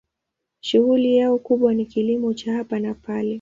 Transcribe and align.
Shughuli 0.61 1.17
yao 1.17 1.37
kubwa 1.37 1.73
ni 1.73 1.85
kilimo 1.85 2.33
cha 2.33 2.53
hapa 2.53 2.79
na 2.79 2.93
pale. 2.93 3.29